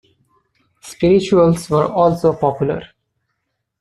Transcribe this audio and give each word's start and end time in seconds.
Spirituals 0.81 1.69
were 1.69 1.85
also 1.85 2.33
popular. 2.33 2.81